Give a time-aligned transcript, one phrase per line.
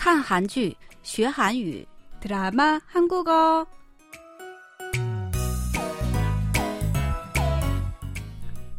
[0.00, 1.86] 看韩剧学韩语，
[2.20, 3.66] 드라마 한국어.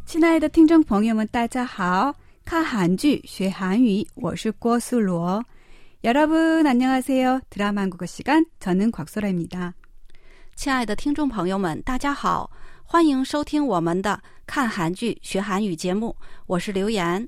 [0.06, 2.16] 亲爱的听众朋友们，大家好！
[2.46, 5.44] 看韩剧学韩语，我是郭素罗。
[6.04, 7.42] 여러분안녕하세요。
[7.50, 9.74] 드라마 한국어 시간， 저는 곽소라입니다。
[10.56, 12.50] 亲爱的听众朋友们，大家好，
[12.84, 17.28] 欢迎收听我们的看韩剧学韩语节目，我是刘岩。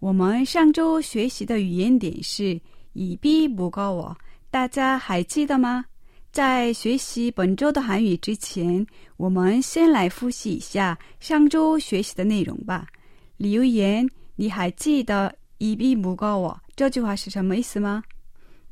[0.00, 2.58] 我们上周学习的语言点是
[2.94, 4.16] 이비무거워，
[4.50, 5.84] 大家还记得吗？
[6.30, 12.86] 在学习本周的韩语之前，我们先来复习一下上周学习的内容吧。
[13.38, 18.02] 刘言，你还记得이비무거워这句话是什么意思吗？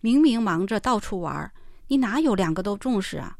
[0.00, 1.50] 明明忙着到处玩，
[1.86, 3.38] 你哪有两个都重视啊？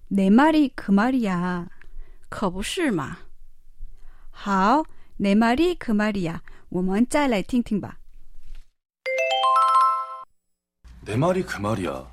[0.10, 1.68] 내말이그말이야。
[2.30, 3.20] 可不是嘛！
[4.32, 4.84] 好，
[5.18, 6.42] 내말이그말이야。
[6.70, 7.98] 我们再来听听吧。
[11.02, 12.12] 내 말이 그 말이야.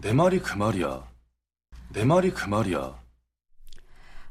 [0.00, 1.08] 내 말이 그 말이야.
[1.92, 2.94] 내 말이 그 말이야.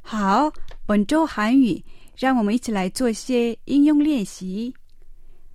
[0.02, 0.54] 好，
[0.86, 1.84] 本周韩语，
[2.18, 4.74] 让我们一起来做些应用练习。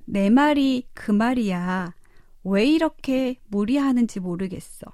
[0.04, 1.94] 내 말이 그 말이야
[2.42, 4.92] 왜 이렇게 무리하는지 모르겠어.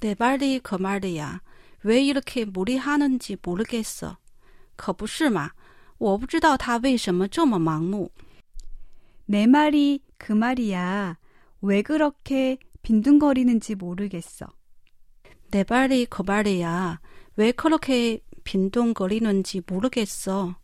[0.00, 1.40] 내 말이 그 말이야.
[1.82, 4.18] 왜 이렇게 무리하는지 모르겠어.
[4.76, 5.52] 可不是嘛，
[5.98, 8.10] 我不知道他为什么这么忙碌。
[9.26, 11.16] 내 말이 그 말이야.
[11.62, 14.46] 왜 그렇게 빈둥거리는지 모르겠어.
[15.50, 17.00] 내 말이 그 말이야.
[17.36, 20.56] 왜 그렇게 빈둥거리는지 모르겠어.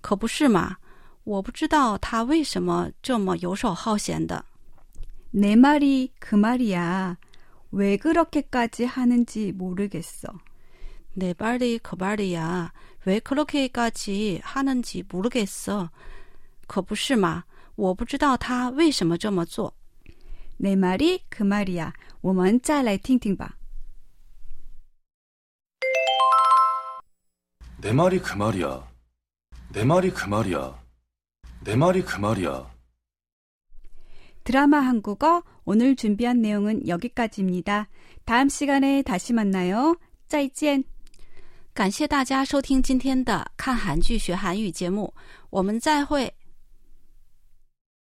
[0.00, 0.76] 可不是嘛，
[1.24, 4.44] 我不知道他为什么这么游手好闲的。
[5.30, 7.18] 내 말이 그 말이야.
[7.72, 10.28] 왜 그렇게까지 하는지 모르겠어.
[11.12, 12.72] 내 말이 그 말이야.
[13.04, 15.90] 왜 그렇게까지 하는지 모르겠어.
[16.66, 17.44] 可不是嘛？
[17.76, 19.74] 我不知道他为什么这么做。
[20.56, 21.92] 내 말이 그 말이야.
[22.20, 23.56] 我们再来听听吧.
[27.80, 28.88] 내 말이 그 말이야.
[29.72, 30.82] 내 말이 그 말이야.
[31.64, 32.70] 내 말이 그 말이야.
[34.42, 37.88] 드라마 한국어 오늘 준비한 내용은 여기까지입니다.
[38.24, 39.96] 다음 시간에 다시 만나요.
[40.26, 40.84] 再见.
[41.73, 45.11] 感谢大家收听今天的看韩剧学韩语节目，
[45.49, 46.31] 我们再会。